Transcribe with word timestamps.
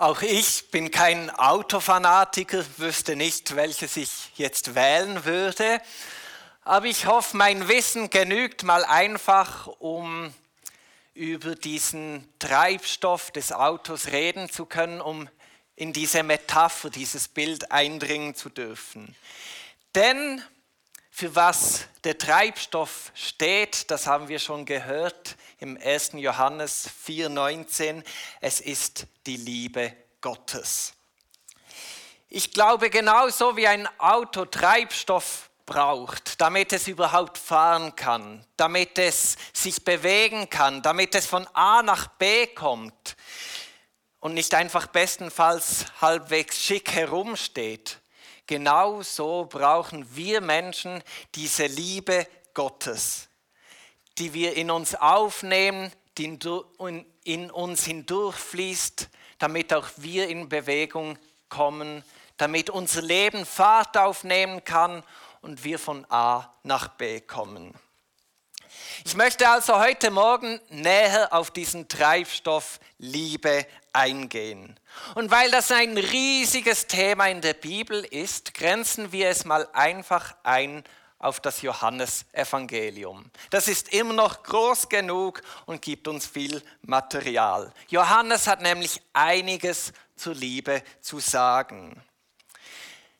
Auch 0.00 0.22
ich 0.22 0.70
bin 0.70 0.92
kein 0.92 1.28
Autofanatiker, 1.28 2.64
wüsste 2.76 3.16
nicht, 3.16 3.56
welches 3.56 3.96
ich 3.96 4.30
jetzt 4.36 4.76
wählen 4.76 5.24
würde. 5.24 5.80
Aber 6.62 6.86
ich 6.86 7.06
hoffe, 7.06 7.36
mein 7.36 7.66
Wissen 7.66 8.08
genügt 8.08 8.62
mal 8.62 8.84
einfach, 8.84 9.66
um 9.66 10.32
über 11.14 11.56
diesen 11.56 12.32
Treibstoff 12.38 13.32
des 13.32 13.50
Autos 13.50 14.06
reden 14.12 14.48
zu 14.48 14.66
können, 14.66 15.00
um 15.00 15.28
in 15.74 15.92
diese 15.92 16.22
Metapher, 16.22 16.90
dieses 16.90 17.26
Bild 17.26 17.72
eindringen 17.72 18.36
zu 18.36 18.50
dürfen. 18.50 19.16
Denn 19.96 20.40
für 21.18 21.34
was 21.34 21.86
der 22.04 22.16
Treibstoff 22.16 23.10
steht, 23.12 23.90
das 23.90 24.06
haben 24.06 24.28
wir 24.28 24.38
schon 24.38 24.64
gehört 24.64 25.34
im 25.58 25.76
1. 25.76 26.12
Johannes 26.12 26.88
4:19, 27.04 28.04
es 28.40 28.60
ist 28.60 29.08
die 29.26 29.36
Liebe 29.36 29.96
Gottes. 30.20 30.92
Ich 32.28 32.52
glaube, 32.52 32.88
genauso 32.88 33.56
wie 33.56 33.66
ein 33.66 33.88
Auto 33.98 34.44
Treibstoff 34.44 35.50
braucht, 35.66 36.40
damit 36.40 36.72
es 36.72 36.86
überhaupt 36.86 37.36
fahren 37.36 37.96
kann, 37.96 38.46
damit 38.56 38.96
es 38.96 39.36
sich 39.52 39.84
bewegen 39.84 40.48
kann, 40.48 40.82
damit 40.82 41.16
es 41.16 41.26
von 41.26 41.48
A 41.52 41.82
nach 41.82 42.06
B 42.06 42.46
kommt 42.46 43.16
und 44.20 44.34
nicht 44.34 44.54
einfach 44.54 44.86
bestenfalls 44.86 45.86
halbwegs 46.00 46.62
schick 46.62 46.92
herumsteht. 46.92 47.98
Genauso 48.48 49.46
brauchen 49.48 50.16
wir 50.16 50.40
Menschen 50.40 51.04
diese 51.36 51.66
Liebe 51.66 52.26
Gottes 52.54 53.28
die 54.18 54.34
wir 54.34 54.56
in 54.56 54.70
uns 54.70 54.94
aufnehmen, 54.94 55.92
die 56.16 56.38
in 57.24 57.50
uns 57.50 57.84
hindurchfließt, 57.84 59.08
damit 59.38 59.72
auch 59.72 59.88
wir 59.96 60.28
in 60.28 60.48
Bewegung 60.48 61.16
kommen, 61.48 62.02
damit 62.36 62.70
unser 62.70 63.02
Leben 63.02 63.46
Fahrt 63.46 63.96
aufnehmen 63.96 64.64
kann 64.64 65.02
und 65.40 65.62
wir 65.64 65.78
von 65.78 66.04
A 66.10 66.52
nach 66.64 66.88
B 66.88 67.20
kommen. 67.20 67.74
Ich 69.04 69.14
möchte 69.14 69.48
also 69.48 69.78
heute 69.78 70.10
Morgen 70.10 70.60
näher 70.68 71.32
auf 71.32 71.50
diesen 71.50 71.88
Treibstoff 71.88 72.80
Liebe 72.98 73.66
eingehen. 73.92 74.78
Und 75.14 75.30
weil 75.30 75.50
das 75.50 75.70
ein 75.70 75.96
riesiges 75.96 76.86
Thema 76.86 77.28
in 77.28 77.40
der 77.40 77.54
Bibel 77.54 78.04
ist, 78.04 78.54
grenzen 78.54 79.12
wir 79.12 79.28
es 79.28 79.44
mal 79.44 79.68
einfach 79.72 80.36
ein 80.42 80.84
auf 81.18 81.40
das 81.40 81.62
Johannesevangelium. 81.62 83.30
Das 83.50 83.66
ist 83.66 83.92
immer 83.92 84.12
noch 84.12 84.42
groß 84.42 84.88
genug 84.88 85.42
und 85.66 85.82
gibt 85.82 86.06
uns 86.06 86.26
viel 86.26 86.62
Material. 86.82 87.72
Johannes 87.88 88.46
hat 88.46 88.62
nämlich 88.62 89.02
einiges 89.12 89.92
zur 90.16 90.34
Liebe 90.34 90.82
zu 91.00 91.18
sagen. 91.18 92.00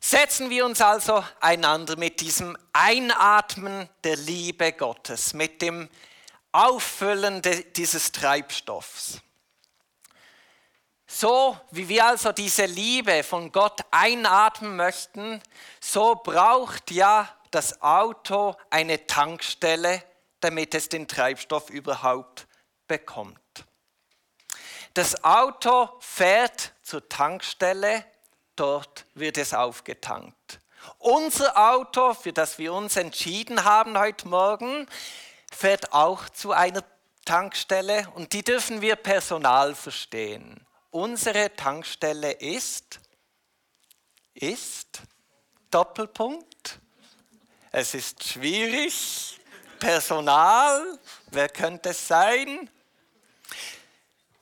Setzen 0.01 0.49
wir 0.49 0.65
uns 0.65 0.81
also 0.81 1.25
einander 1.41 1.97
mit 1.97 2.21
diesem 2.21 2.57
Einatmen 2.73 3.89
der 4.05 4.17
Liebe 4.17 4.73
Gottes, 4.73 5.35
mit 5.35 5.61
dem 5.61 5.89
Auffüllen 6.53 7.43
dieses 7.75 8.13
Treibstoffs. 8.13 9.21
So 11.11 11.59
wie 11.71 11.89
wir 11.89 12.05
also 12.05 12.33
diese 12.33 12.67
Liebe 12.67 13.23
von 13.23 13.51
Gott 13.51 13.81
einatmen 13.91 14.77
möchten, 14.77 15.43
so 15.81 16.15
braucht 16.15 16.91
ja 16.91 17.35
das 17.51 17.81
Auto 17.81 18.55
eine 18.69 19.07
Tankstelle, 19.07 20.05
damit 20.41 20.75
es 20.75 20.91
den 20.91 21.09
Treibstoff 21.09 21.71
überhaupt 21.71 22.47
bekommt. 22.87 23.41
Das 24.93 25.25
Auto 25.25 25.89
fährt 26.01 26.75
zur 26.83 27.09
Tankstelle, 27.09 28.05
dort 28.55 29.07
wird 29.15 29.39
es 29.39 29.55
aufgetankt. 29.55 30.61
Unser 30.99 31.57
Auto, 31.73 32.13
für 32.13 32.35
das 32.35 32.59
wir 32.59 32.75
uns 32.75 32.97
entschieden 32.97 33.65
haben 33.65 33.99
heute 33.99 34.29
Morgen, 34.29 34.87
fährt 35.51 35.91
auch 35.95 36.29
zu 36.29 36.53
einer 36.53 36.85
Tankstelle 37.25 38.09
und 38.15 38.35
die 38.35 38.43
dürfen 38.43 38.83
wir 38.83 38.97
Personal 38.97 39.75
verstehen. 39.75 40.68
Unsere 40.91 41.55
Tankstelle 41.55 42.33
ist, 42.33 43.01
ist, 44.33 45.03
Doppelpunkt, 45.71 46.81
es 47.71 47.95
ist 47.95 48.25
schwierig. 48.25 49.39
Personal, 49.79 50.99
wer 51.31 51.49
könnte 51.51 51.91
es 51.91 52.09
sein? 52.09 52.69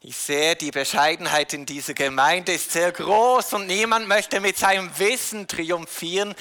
Ich 0.01 0.17
sehe, 0.17 0.55
die 0.55 0.71
Bescheidenheit 0.71 1.53
in 1.53 1.67
dieser 1.67 1.93
Gemeinde 1.93 2.53
ist 2.53 2.71
sehr 2.71 2.93
groß 2.93 3.55
und 3.55 3.67
niemand 3.67 4.07
möchte 4.07 4.41
mit 4.41 4.57
seinem 4.57 4.97
Wissen 4.99 5.49
triumphieren. 5.49 6.35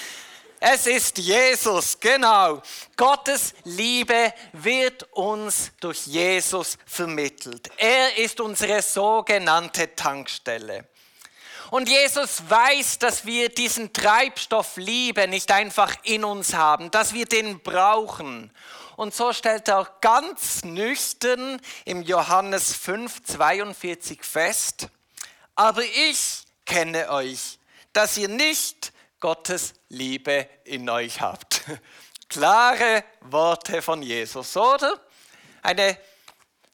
Es 0.60 0.88
ist 0.88 1.18
Jesus, 1.18 2.00
genau. 2.00 2.62
Gottes 2.96 3.54
Liebe 3.66 4.34
wird 4.54 5.04
uns 5.12 5.72
durch 5.80 6.08
Jesus 6.08 6.78
vermittelt. 6.86 7.70
Er 7.78 8.18
ist 8.18 8.40
unsere 8.40 8.82
sogenannte 8.82 9.94
Tankstelle. 9.96 10.88
Und 11.72 11.90
Jesus 11.90 12.44
weiß, 12.48 13.00
dass 13.00 13.26
wir 13.26 13.50
diesen 13.50 13.92
Treibstoff 13.92 14.78
Liebe 14.78 15.28
nicht 15.28 15.52
einfach 15.52 15.96
in 16.04 16.24
uns 16.24 16.54
haben, 16.54 16.92
dass 16.92 17.14
wir 17.14 17.26
den 17.26 17.60
brauchen. 17.60 18.52
Und 18.96 19.14
so 19.14 19.34
stellt 19.34 19.68
er 19.68 19.80
auch 19.80 20.00
ganz 20.00 20.64
nüchtern 20.64 21.60
im 21.84 22.02
Johannes 22.02 22.74
5, 22.76 23.24
42 23.24 24.24
fest, 24.24 24.88
aber 25.56 25.84
ich 25.84 26.44
kenne 26.66 27.10
euch, 27.10 27.60
dass 27.92 28.18
ihr 28.18 28.30
nicht 28.30 28.94
Gottes 29.25 29.74
Liebe 29.90 30.47
in 30.66 30.88
euch 30.88 31.19
habt. 31.19 31.63
Klare 32.30 33.03
Worte 33.22 33.81
von 33.81 34.03
Jesus, 34.03 34.56
oder? 34.56 35.02
Eine 35.63 35.97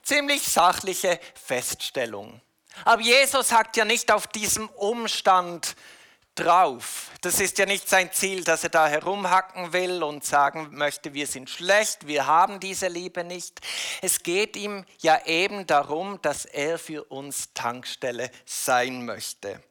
ziemlich 0.03 0.43
sachliche 0.43 1.17
Feststellung. 1.33 2.41
Aber 2.83 3.01
Jesus 3.01 3.47
sagt 3.47 3.77
ja 3.77 3.85
nicht 3.85 4.11
auf 4.11 4.27
diesem 4.27 4.67
Umstand 4.67 5.77
drauf. 6.35 7.11
Das 7.21 7.39
ist 7.39 7.57
ja 7.57 7.65
nicht 7.65 7.87
sein 7.87 8.11
Ziel, 8.11 8.43
dass 8.43 8.65
er 8.65 8.69
da 8.69 8.85
herumhacken 8.85 9.71
will 9.71 10.03
und 10.03 10.25
sagen 10.25 10.71
möchte, 10.71 11.13
wir 11.13 11.27
sind 11.27 11.49
schlecht, 11.49 12.05
wir 12.05 12.27
haben 12.27 12.59
diese 12.59 12.89
Liebe 12.89 13.23
nicht. 13.23 13.61
Es 14.01 14.23
geht 14.23 14.57
ihm 14.57 14.83
ja 14.99 15.25
eben 15.25 15.67
darum, 15.67 16.21
dass 16.21 16.43
er 16.43 16.77
für 16.77 17.05
uns 17.05 17.53
Tankstelle 17.53 18.29
sein 18.45 19.05
möchte. 19.05 19.63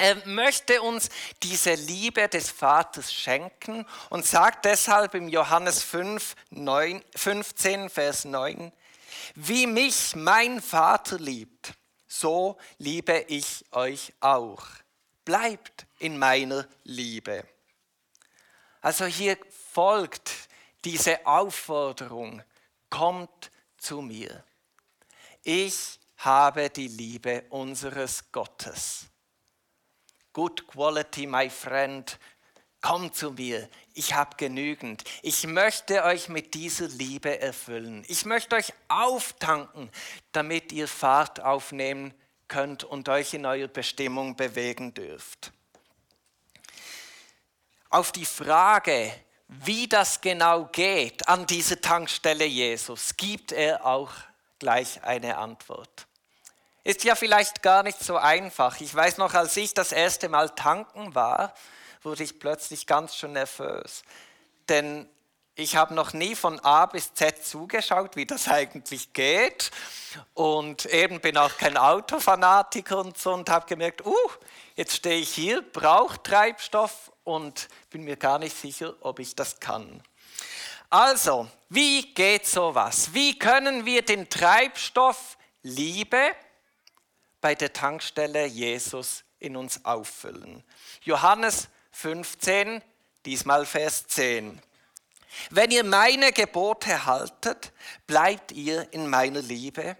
Er 0.00 0.24
möchte 0.26 0.80
uns 0.80 1.08
diese 1.42 1.74
Liebe 1.74 2.28
des 2.28 2.50
Vaters 2.50 3.12
schenken 3.12 3.84
und 4.10 4.24
sagt 4.24 4.64
deshalb 4.64 5.14
im 5.14 5.28
Johannes 5.28 5.82
5, 5.82 6.36
9, 6.50 7.04
15, 7.16 7.90
Vers 7.90 8.24
9, 8.24 8.72
wie 9.34 9.66
mich 9.66 10.14
mein 10.14 10.62
Vater 10.62 11.18
liebt, 11.18 11.74
so 12.06 12.58
liebe 12.78 13.24
ich 13.26 13.64
euch 13.72 14.14
auch. 14.20 14.64
Bleibt 15.24 15.86
in 15.98 16.16
meiner 16.16 16.66
Liebe. 16.84 17.44
Also 18.80 19.04
hier 19.04 19.36
folgt 19.72 20.30
diese 20.84 21.26
Aufforderung, 21.26 22.44
kommt 22.88 23.50
zu 23.76 24.00
mir. 24.00 24.44
Ich 25.42 25.98
habe 26.18 26.70
die 26.70 26.88
Liebe 26.88 27.44
unseres 27.50 28.30
Gottes. 28.30 29.07
Good 30.38 30.68
quality, 30.68 31.26
my 31.26 31.50
friend, 31.50 32.16
Kommt 32.80 33.16
zu 33.16 33.32
mir, 33.32 33.68
ich 33.92 34.14
habe 34.14 34.36
genügend. 34.36 35.02
Ich 35.22 35.44
möchte 35.48 36.04
euch 36.04 36.28
mit 36.28 36.54
dieser 36.54 36.86
Liebe 36.86 37.40
erfüllen. 37.40 38.04
Ich 38.06 38.24
möchte 38.24 38.54
euch 38.54 38.72
auftanken, 38.86 39.90
damit 40.30 40.70
ihr 40.70 40.86
Fahrt 40.86 41.40
aufnehmen 41.40 42.14
könnt 42.46 42.84
und 42.84 43.08
euch 43.08 43.34
in 43.34 43.46
eurer 43.46 43.66
Bestimmung 43.66 44.36
bewegen 44.36 44.94
dürft. 44.94 45.52
Auf 47.90 48.12
die 48.12 48.24
Frage, 48.24 49.12
wie 49.48 49.88
das 49.88 50.20
genau 50.20 50.66
geht 50.66 51.26
an 51.26 51.46
dieser 51.46 51.80
Tankstelle 51.80 52.44
Jesus, 52.44 53.16
gibt 53.16 53.50
er 53.50 53.84
auch 53.84 54.12
gleich 54.60 55.02
eine 55.02 55.36
Antwort. 55.36 56.07
Ist 56.88 57.04
ja 57.04 57.16
vielleicht 57.16 57.60
gar 57.60 57.82
nicht 57.82 58.02
so 58.02 58.16
einfach. 58.16 58.80
Ich 58.80 58.94
weiß 58.94 59.18
noch, 59.18 59.34
als 59.34 59.54
ich 59.58 59.74
das 59.74 59.92
erste 59.92 60.30
Mal 60.30 60.48
tanken 60.48 61.14
war, 61.14 61.52
wurde 62.02 62.22
ich 62.22 62.38
plötzlich 62.38 62.86
ganz 62.86 63.14
schön 63.14 63.34
nervös. 63.34 64.02
Denn 64.70 65.06
ich 65.54 65.76
habe 65.76 65.92
noch 65.92 66.14
nie 66.14 66.34
von 66.34 66.58
A 66.60 66.86
bis 66.86 67.12
Z 67.12 67.44
zugeschaut, 67.44 68.16
wie 68.16 68.24
das 68.24 68.48
eigentlich 68.48 69.12
geht. 69.12 69.70
Und 70.32 70.86
eben 70.86 71.20
bin 71.20 71.36
auch 71.36 71.58
kein 71.58 71.76
Autofanatiker 71.76 73.00
und 73.00 73.18
so 73.18 73.34
und 73.34 73.50
habe 73.50 73.66
gemerkt, 73.66 74.06
uh, 74.06 74.30
jetzt 74.74 74.96
stehe 74.96 75.20
ich 75.20 75.28
hier, 75.28 75.60
brauche 75.60 76.22
Treibstoff 76.22 77.12
und 77.22 77.68
bin 77.90 78.04
mir 78.04 78.16
gar 78.16 78.38
nicht 78.38 78.56
sicher, 78.56 78.94
ob 79.02 79.18
ich 79.18 79.36
das 79.36 79.60
kann. 79.60 80.02
Also, 80.88 81.48
wie 81.68 82.14
geht 82.14 82.46
sowas? 82.46 83.12
Wie 83.12 83.38
können 83.38 83.84
wir 83.84 84.00
den 84.00 84.30
Treibstoff 84.30 85.36
Liebe 85.62 86.34
bei 87.40 87.54
der 87.54 87.72
Tankstelle 87.72 88.46
Jesus 88.46 89.24
in 89.38 89.56
uns 89.56 89.84
auffüllen. 89.84 90.64
Johannes 91.02 91.68
15, 91.92 92.82
diesmal 93.24 93.66
Vers 93.66 94.06
10. 94.08 94.60
Wenn 95.50 95.70
ihr 95.70 95.84
meine 95.84 96.32
Gebote 96.32 97.04
haltet, 97.04 97.72
bleibt 98.06 98.52
ihr 98.52 98.92
in 98.92 99.08
meiner 99.08 99.42
Liebe, 99.42 99.96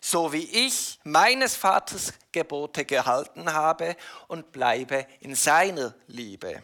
so 0.00 0.32
wie 0.32 0.66
ich 0.66 0.98
meines 1.04 1.56
Vaters 1.56 2.12
Gebote 2.32 2.84
gehalten 2.84 3.52
habe 3.52 3.96
und 4.28 4.52
bleibe 4.52 5.06
in 5.20 5.34
seiner 5.34 5.94
Liebe. 6.06 6.62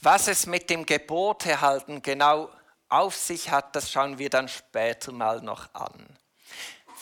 Was 0.00 0.28
es 0.28 0.46
mit 0.46 0.70
dem 0.70 0.86
Gebote 0.86 1.60
halten 1.60 2.02
genau 2.02 2.50
auf 2.88 3.16
sich 3.16 3.50
hat, 3.50 3.74
das 3.74 3.90
schauen 3.90 4.18
wir 4.18 4.30
dann 4.30 4.48
später 4.48 5.10
mal 5.10 5.40
noch 5.40 5.74
an. 5.74 6.06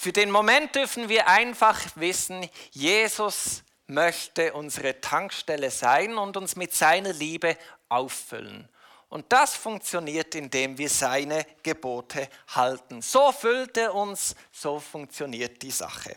Für 0.04 0.12
den 0.12 0.30
Moment 0.30 0.74
dürfen 0.74 1.08
wir 1.08 1.28
einfach 1.28 1.80
wissen, 1.94 2.46
Jesus 2.72 3.62
möchte 3.86 4.52
unsere 4.52 5.00
Tankstelle 5.00 5.70
sein 5.70 6.18
und 6.18 6.36
uns 6.36 6.56
mit 6.56 6.74
seiner 6.74 7.14
Liebe 7.14 7.56
auffüllen. 7.88 8.68
Und 9.08 9.32
das 9.32 9.54
funktioniert, 9.54 10.34
indem 10.34 10.76
wir 10.76 10.90
seine 10.90 11.46
Gebote 11.62 12.28
halten. 12.48 13.00
So 13.00 13.32
füllt 13.32 13.78
er 13.78 13.94
uns, 13.94 14.36
so 14.52 14.78
funktioniert 14.78 15.62
die 15.62 15.70
Sache. 15.70 16.14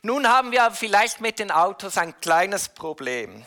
Nun 0.00 0.26
haben 0.26 0.50
wir 0.50 0.70
vielleicht 0.70 1.20
mit 1.20 1.40
den 1.40 1.50
Autos 1.50 1.98
ein 1.98 2.18
kleines 2.18 2.70
Problem. 2.70 3.44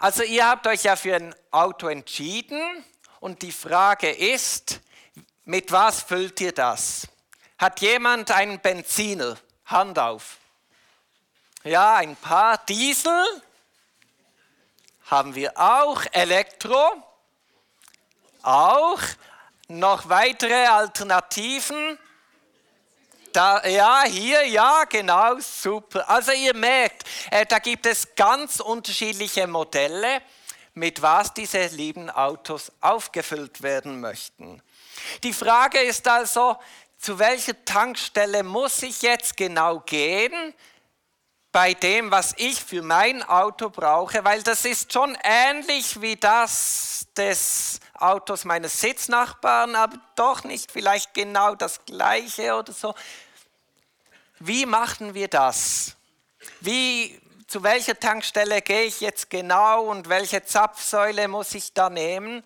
Also 0.00 0.24
ihr 0.24 0.48
habt 0.48 0.66
euch 0.66 0.82
ja 0.82 0.96
für 0.96 1.14
ein 1.14 1.32
Auto 1.52 1.86
entschieden 1.86 2.84
und 3.20 3.42
die 3.42 3.52
Frage 3.52 4.10
ist, 4.10 4.80
mit 5.44 5.70
was 5.70 6.02
füllt 6.02 6.40
ihr 6.40 6.50
das? 6.50 7.06
Hat 7.62 7.80
jemand 7.80 8.28
einen 8.32 8.58
Benziner? 8.58 9.36
Hand 9.66 9.96
auf. 9.96 10.38
Ja, 11.62 11.94
ein 11.94 12.16
paar. 12.16 12.58
Diesel 12.66 13.24
haben 15.06 15.32
wir 15.36 15.56
auch. 15.56 16.02
Elektro 16.10 16.90
auch. 18.42 18.98
Noch 19.68 20.08
weitere 20.08 20.66
Alternativen? 20.66 21.96
Da, 23.32 23.64
ja, 23.64 24.02
hier, 24.06 24.44
ja, 24.44 24.82
genau, 24.82 25.38
super. 25.38 26.10
Also 26.10 26.32
ihr 26.32 26.56
merkt, 26.56 27.04
äh, 27.30 27.46
da 27.46 27.60
gibt 27.60 27.86
es 27.86 28.12
ganz 28.16 28.58
unterschiedliche 28.58 29.46
Modelle, 29.46 30.20
mit 30.74 31.00
was 31.00 31.32
diese 31.32 31.64
lieben 31.66 32.10
Autos 32.10 32.72
aufgefüllt 32.80 33.62
werden 33.62 34.00
möchten. 34.00 34.60
Die 35.22 35.32
Frage 35.32 35.78
ist 35.78 36.08
also, 36.08 36.58
zu 37.02 37.18
welcher 37.18 37.64
Tankstelle 37.64 38.44
muss 38.44 38.80
ich 38.84 39.02
jetzt 39.02 39.36
genau 39.36 39.80
gehen 39.80 40.54
bei 41.50 41.74
dem, 41.74 42.12
was 42.12 42.32
ich 42.38 42.62
für 42.62 42.80
mein 42.80 43.24
Auto 43.24 43.70
brauche, 43.70 44.24
weil 44.24 44.44
das 44.44 44.64
ist 44.64 44.92
schon 44.92 45.18
ähnlich 45.24 46.00
wie 46.00 46.14
das 46.14 47.08
des 47.16 47.80
Autos 47.94 48.44
meines 48.44 48.80
Sitznachbarn, 48.80 49.74
aber 49.74 49.98
doch 50.14 50.44
nicht 50.44 50.70
vielleicht 50.70 51.12
genau 51.12 51.56
das 51.56 51.84
gleiche 51.84 52.54
oder 52.54 52.72
so. 52.72 52.94
Wie 54.38 54.64
machen 54.64 55.12
wir 55.12 55.26
das? 55.26 55.96
Wie, 56.60 57.20
zu 57.48 57.64
welcher 57.64 57.98
Tankstelle 57.98 58.62
gehe 58.62 58.84
ich 58.84 59.00
jetzt 59.00 59.28
genau 59.28 59.86
und 59.86 60.08
welche 60.08 60.44
Zapfsäule 60.44 61.26
muss 61.26 61.52
ich 61.54 61.72
da 61.72 61.90
nehmen? 61.90 62.44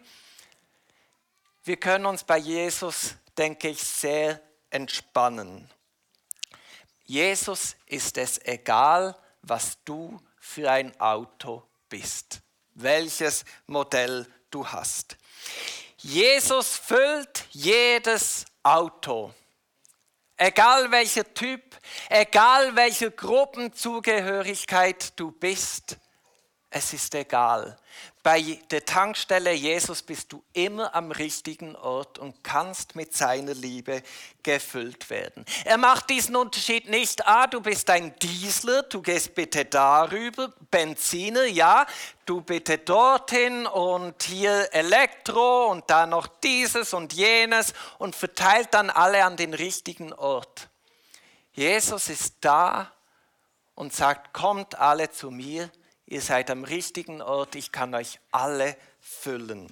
Wir 1.62 1.76
können 1.76 2.06
uns 2.06 2.24
bei 2.24 2.38
Jesus, 2.38 3.16
denke 3.36 3.68
ich, 3.68 3.82
sehr 3.82 4.45
entspannen. 4.76 5.70
Jesus 7.06 7.76
ist 7.86 8.18
es 8.18 8.38
egal, 8.44 9.16
was 9.40 9.78
du 9.84 10.20
für 10.38 10.70
ein 10.70 11.00
Auto 11.00 11.62
bist, 11.88 12.42
welches 12.74 13.46
Modell 13.66 14.26
du 14.50 14.66
hast. 14.66 15.16
Jesus 15.96 16.76
füllt 16.76 17.46
jedes 17.52 18.44
Auto, 18.62 19.32
egal 20.36 20.90
welcher 20.90 21.32
Typ, 21.32 21.62
egal 22.10 22.76
welche 22.76 23.10
Gruppenzugehörigkeit 23.10 25.18
du 25.18 25.32
bist, 25.32 25.96
es 26.68 26.92
ist 26.92 27.14
egal. 27.14 27.78
Bei 28.26 28.42
der 28.72 28.84
Tankstelle 28.84 29.52
Jesus 29.52 30.02
bist 30.02 30.32
du 30.32 30.42
immer 30.52 30.92
am 30.96 31.12
richtigen 31.12 31.76
Ort 31.76 32.18
und 32.18 32.42
kannst 32.42 32.96
mit 32.96 33.14
seiner 33.16 33.54
Liebe 33.54 34.02
gefüllt 34.42 35.10
werden. 35.10 35.44
Er 35.64 35.78
macht 35.78 36.10
diesen 36.10 36.34
Unterschied 36.34 36.88
nicht, 36.88 37.24
ah, 37.24 37.46
du 37.46 37.60
bist 37.60 37.88
ein 37.88 38.18
Diesler, 38.18 38.82
du 38.82 39.00
gehst 39.00 39.36
bitte 39.36 39.64
darüber, 39.64 40.52
Benziner, 40.72 41.44
ja, 41.44 41.86
du 42.24 42.40
bitte 42.40 42.78
dorthin 42.78 43.64
und 43.64 44.20
hier 44.24 44.70
Elektro 44.72 45.66
und 45.70 45.88
da 45.88 46.04
noch 46.04 46.26
dieses 46.26 46.94
und 46.94 47.12
jenes 47.12 47.74
und 47.98 48.16
verteilt 48.16 48.74
dann 48.74 48.90
alle 48.90 49.24
an 49.24 49.36
den 49.36 49.54
richtigen 49.54 50.12
Ort. 50.12 50.68
Jesus 51.52 52.08
ist 52.08 52.38
da 52.40 52.90
und 53.76 53.92
sagt, 53.92 54.32
kommt 54.34 54.74
alle 54.80 55.12
zu 55.12 55.30
mir 55.30 55.70
Ihr 56.06 56.20
seid 56.20 56.50
am 56.50 56.64
richtigen 56.64 57.20
Ort, 57.20 57.56
ich 57.56 57.72
kann 57.72 57.94
euch 57.94 58.20
alle 58.30 58.76
füllen. 59.00 59.66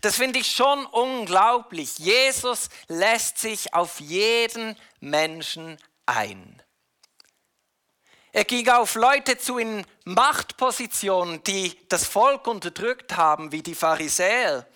Das 0.00 0.16
finde 0.16 0.40
ich 0.40 0.50
schon 0.50 0.86
unglaublich. 0.86 1.98
Jesus 1.98 2.68
lässt 2.88 3.38
sich 3.38 3.74
auf 3.74 4.00
jeden 4.00 4.76
Menschen 5.00 5.78
ein. 6.04 6.62
Er 8.32 8.44
ging 8.44 8.68
auf 8.68 8.96
Leute 8.96 9.38
zu 9.38 9.58
in 9.58 9.86
Machtpositionen, 10.04 11.42
die 11.44 11.74
das 11.88 12.06
Volk 12.06 12.46
unterdrückt 12.46 13.16
haben, 13.16 13.50
wie 13.50 13.62
die 13.62 13.74
Pharisäer. 13.74 14.66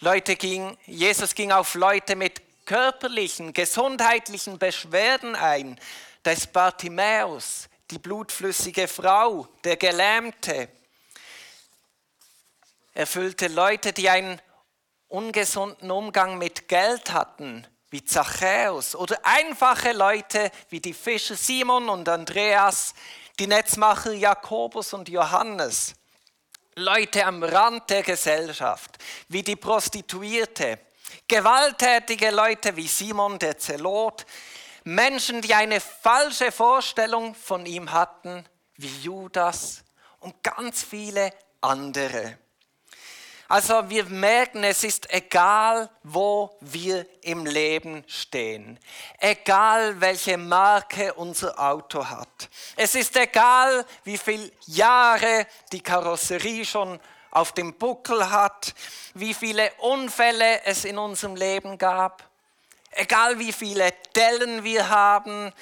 Leute 0.00 0.34
ging, 0.34 0.76
Jesus 0.86 1.34
ging 1.34 1.52
auf 1.52 1.74
Leute 1.74 2.16
mit 2.16 2.42
körperlichen, 2.66 3.52
gesundheitlichen 3.52 4.58
Beschwerden 4.58 5.36
ein. 5.36 5.78
Da 6.22 6.32
ist 6.32 6.52
Bartimäus, 6.52 7.69
die 7.90 7.98
blutflüssige 7.98 8.86
Frau, 8.86 9.48
der 9.64 9.76
Gelähmte. 9.76 10.68
Er 12.94 13.06
füllte 13.06 13.48
Leute, 13.48 13.92
die 13.92 14.08
einen 14.08 14.40
ungesunden 15.08 15.90
Umgang 15.90 16.38
mit 16.38 16.68
Geld 16.68 17.12
hatten, 17.12 17.66
wie 17.90 18.04
Zachäus, 18.04 18.94
oder 18.94 19.18
einfache 19.24 19.92
Leute 19.92 20.50
wie 20.68 20.80
die 20.80 20.94
Fischer 20.94 21.34
Simon 21.34 21.88
und 21.88 22.08
Andreas, 22.08 22.94
die 23.38 23.48
Netzmacher 23.48 24.12
Jakobus 24.12 24.92
und 24.92 25.08
Johannes. 25.08 25.94
Leute 26.76 27.26
am 27.26 27.42
Rand 27.42 27.90
der 27.90 28.04
Gesellschaft, 28.04 28.98
wie 29.28 29.42
die 29.42 29.56
Prostituierte, 29.56 30.78
gewalttätige 31.26 32.30
Leute 32.30 32.76
wie 32.76 32.86
Simon 32.86 33.38
der 33.38 33.58
Zelot, 33.58 34.24
Menschen, 34.84 35.42
die 35.42 35.54
eine 35.54 35.80
falsche 35.80 36.52
Vorstellung 36.52 37.34
von 37.34 37.66
ihm 37.66 37.92
hatten, 37.92 38.44
wie 38.76 39.02
Judas 39.02 39.84
und 40.20 40.42
ganz 40.42 40.82
viele 40.82 41.32
andere. 41.60 42.38
Also 43.50 43.90
wir 43.90 44.04
merken, 44.04 44.62
es 44.62 44.84
ist 44.84 45.12
egal, 45.12 45.90
wo 46.04 46.56
wir 46.60 47.04
im 47.22 47.46
Leben 47.46 48.04
stehen, 48.06 48.78
egal 49.18 50.00
welche 50.00 50.38
Marke 50.38 51.12
unser 51.14 51.58
Auto 51.58 52.08
hat. 52.08 52.48
Es 52.76 52.94
ist 52.94 53.16
egal, 53.16 53.84
wie 54.04 54.18
viele 54.18 54.52
Jahre 54.66 55.48
die 55.72 55.82
Karosserie 55.82 56.64
schon 56.64 57.00
auf 57.32 57.50
dem 57.50 57.74
Buckel 57.74 58.30
hat, 58.30 58.72
wie 59.14 59.34
viele 59.34 59.72
Unfälle 59.78 60.62
es 60.64 60.84
in 60.84 60.96
unserem 60.96 61.34
Leben 61.34 61.76
gab. 61.76 62.29
Egal 62.92 63.38
wie 63.38 63.52
viele 63.52 63.92
Dellen 64.14 64.64
wir 64.64 64.88
haben, 64.88 65.52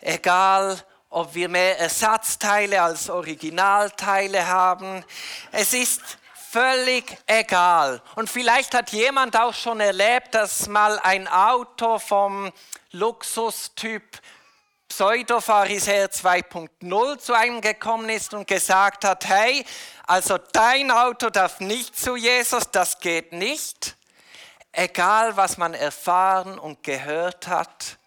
egal 0.00 0.82
ob 1.08 1.34
wir 1.34 1.48
mehr 1.48 1.78
Ersatzteile 1.78 2.80
als 2.80 3.10
Originalteile 3.10 4.46
haben, 4.46 5.04
es 5.50 5.72
ist 5.72 6.00
völlig 6.50 7.16
egal. 7.26 8.00
Und 8.14 8.30
vielleicht 8.30 8.74
hat 8.74 8.90
jemand 8.90 9.36
auch 9.36 9.54
schon 9.54 9.80
erlebt, 9.80 10.34
dass 10.34 10.68
mal 10.68 10.98
ein 11.00 11.26
Auto 11.28 11.98
vom 11.98 12.52
Luxustyp 12.92 14.20
Pseudo-Pharisäer 14.88 16.10
2.0 16.10 17.18
zu 17.18 17.32
einem 17.32 17.60
gekommen 17.60 18.08
ist 18.08 18.34
und 18.34 18.48
gesagt 18.48 19.04
hat, 19.04 19.28
hey, 19.28 19.64
also 20.06 20.36
dein 20.52 20.90
Auto 20.90 21.30
darf 21.30 21.60
nicht 21.60 21.96
zu 21.96 22.16
Jesus, 22.16 22.70
das 22.72 22.98
geht 22.98 23.32
nicht. 23.32 23.96
Egal, 24.72 25.36
was 25.36 25.56
man 25.58 25.74
erfahren 25.74 26.58
und 26.58 26.82
gehört 26.82 27.48
hat, 27.48 27.98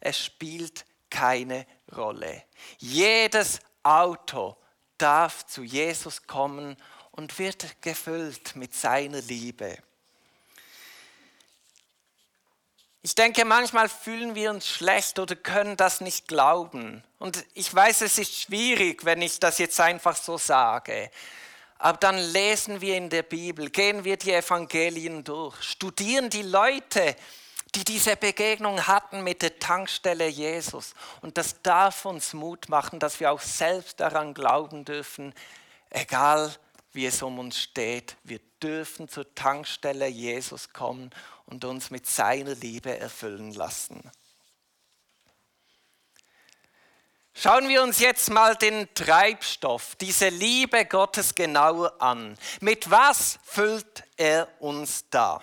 es 0.00 0.18
spielt 0.18 0.84
keine 1.08 1.66
Rolle. 1.96 2.44
Jedes 2.78 3.60
Auto 3.82 4.56
darf 4.98 5.46
zu 5.46 5.62
Jesus 5.62 6.26
kommen 6.26 6.76
und 7.12 7.38
wird 7.38 7.82
gefüllt 7.82 8.54
mit 8.56 8.74
seiner 8.74 9.20
Liebe. 9.20 9.78
Ich 13.02 13.14
denke, 13.14 13.46
manchmal 13.46 13.88
fühlen 13.88 14.34
wir 14.34 14.50
uns 14.50 14.66
schlecht 14.66 15.18
oder 15.18 15.34
können 15.34 15.78
das 15.78 16.02
nicht 16.02 16.28
glauben. 16.28 17.02
Und 17.18 17.46
ich 17.54 17.74
weiß, 17.74 18.02
es 18.02 18.18
ist 18.18 18.42
schwierig, 18.42 19.06
wenn 19.06 19.22
ich 19.22 19.40
das 19.40 19.56
jetzt 19.56 19.80
einfach 19.80 20.16
so 20.16 20.36
sage. 20.36 21.10
Aber 21.82 21.96
dann 21.96 22.18
lesen 22.18 22.82
wir 22.82 22.94
in 22.94 23.08
der 23.08 23.22
Bibel, 23.22 23.70
gehen 23.70 24.04
wir 24.04 24.18
die 24.18 24.32
Evangelien 24.32 25.24
durch, 25.24 25.62
studieren 25.62 26.28
die 26.28 26.42
Leute, 26.42 27.16
die 27.74 27.84
diese 27.84 28.16
Begegnung 28.16 28.86
hatten 28.86 29.24
mit 29.24 29.40
der 29.40 29.58
Tankstelle 29.58 30.28
Jesus. 30.28 30.92
Und 31.22 31.38
das 31.38 31.62
darf 31.62 32.04
uns 32.04 32.34
Mut 32.34 32.68
machen, 32.68 32.98
dass 32.98 33.18
wir 33.18 33.32
auch 33.32 33.40
selbst 33.40 33.98
daran 33.98 34.34
glauben 34.34 34.84
dürfen, 34.84 35.32
egal 35.88 36.54
wie 36.92 37.06
es 37.06 37.22
um 37.22 37.38
uns 37.38 37.58
steht, 37.58 38.14
wir 38.24 38.40
dürfen 38.62 39.08
zur 39.08 39.34
Tankstelle 39.34 40.06
Jesus 40.06 40.74
kommen 40.74 41.10
und 41.46 41.64
uns 41.64 41.90
mit 41.90 42.06
seiner 42.06 42.56
Liebe 42.56 42.98
erfüllen 42.98 43.52
lassen. 43.52 44.02
Schauen 47.42 47.70
wir 47.70 47.82
uns 47.82 48.00
jetzt 48.00 48.28
mal 48.28 48.54
den 48.54 48.86
Treibstoff, 48.94 49.96
diese 49.96 50.28
Liebe 50.28 50.84
Gottes 50.84 51.34
genauer 51.34 51.94
an. 51.98 52.36
Mit 52.60 52.90
was 52.90 53.38
füllt 53.42 54.04
er 54.18 54.46
uns 54.58 55.06
da? 55.08 55.42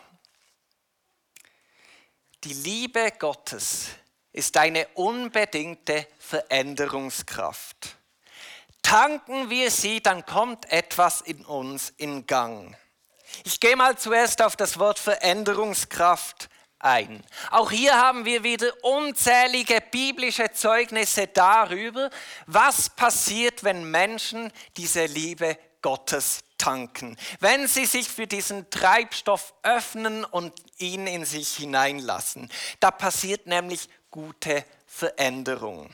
Die 2.44 2.54
Liebe 2.54 3.14
Gottes 3.18 3.88
ist 4.32 4.58
eine 4.58 4.88
unbedingte 4.90 6.06
Veränderungskraft. 6.20 7.98
Tanken 8.84 9.50
wir 9.50 9.72
sie, 9.72 10.00
dann 10.00 10.24
kommt 10.24 10.72
etwas 10.72 11.22
in 11.22 11.44
uns 11.46 11.92
in 11.98 12.28
Gang. 12.28 12.78
Ich 13.44 13.60
gehe 13.60 13.76
mal 13.76 13.98
zuerst 13.98 14.44
auf 14.44 14.56
das 14.56 14.78
Wort 14.78 15.00
Veränderungskraft 15.00 16.48
ein. 16.80 17.24
Auch 17.52 17.72
hier 17.72 17.96
haben 17.96 18.26
wir 18.26 18.44
wieder 18.44 18.72
unzählige 18.84 19.82
biblische 19.92 20.52
Zeugnisse 20.52 21.28
darüber, 21.28 22.10
was 22.46 22.90
passiert, 22.90 23.64
wenn 23.64 23.90
Menschen 23.90 24.52
diese 24.78 25.06
Liebe 25.06 25.58
Gottes 25.82 26.44
tanken. 26.58 27.18
Wenn 27.40 27.68
sie 27.68 27.86
sich 27.86 28.10
für 28.10 28.28
diesen 28.28 28.70
Treibstoff 28.70 29.54
öffnen 29.64 30.26
und 30.26 30.54
ihn 30.78 31.08
in 31.08 31.26
sich 31.26 31.56
hineinlassen. 31.56 32.52
Da 32.80 32.92
passiert 32.92 33.48
nämlich 33.48 33.90
gute 34.12 34.66
Veränderung. 34.86 35.94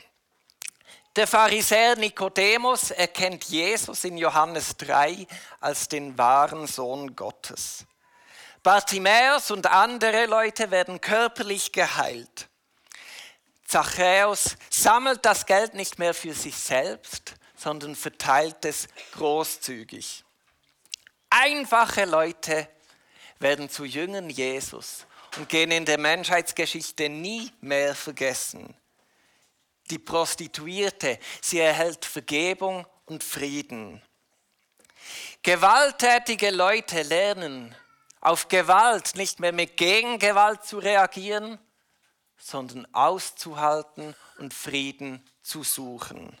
Der 1.16 1.28
Pharisäer 1.28 1.94
Nikodemus 1.94 2.90
erkennt 2.90 3.44
Jesus 3.44 4.02
in 4.02 4.16
Johannes 4.18 4.76
3 4.78 5.26
als 5.60 5.88
den 5.88 6.18
wahren 6.18 6.66
Sohn 6.66 7.14
Gottes. 7.14 7.86
Bartimäus 8.64 9.52
und 9.52 9.68
andere 9.68 10.26
Leute 10.26 10.72
werden 10.72 11.00
körperlich 11.00 11.70
geheilt. 11.70 12.48
Zachäus 13.64 14.56
sammelt 14.70 15.24
das 15.24 15.46
Geld 15.46 15.74
nicht 15.74 16.00
mehr 16.00 16.14
für 16.14 16.34
sich 16.34 16.56
selbst, 16.56 17.34
sondern 17.54 17.94
verteilt 17.94 18.64
es 18.64 18.88
großzügig. 19.12 20.24
Einfache 21.30 22.06
Leute 22.06 22.68
werden 23.38 23.70
zu 23.70 23.84
Jüngern 23.84 24.28
Jesus 24.30 25.06
und 25.36 25.48
gehen 25.48 25.70
in 25.70 25.84
der 25.84 25.98
Menschheitsgeschichte 25.98 27.08
nie 27.08 27.52
mehr 27.60 27.94
vergessen 27.94 28.76
die 29.90 29.98
Prostituierte, 29.98 31.18
sie 31.40 31.60
erhält 31.60 32.04
Vergebung 32.04 32.86
und 33.06 33.22
Frieden. 33.22 34.02
Gewalttätige 35.42 36.50
Leute 36.50 37.02
lernen, 37.02 37.74
auf 38.24 38.48
Gewalt 38.48 39.16
nicht 39.16 39.38
mehr 39.38 39.52
mit 39.52 39.76
Gegengewalt 39.76 40.64
zu 40.64 40.78
reagieren, 40.78 41.58
sondern 42.36 42.92
auszuhalten 42.94 44.16
und 44.38 44.52
Frieden 44.52 45.24
zu 45.42 45.62
suchen. 45.62 46.36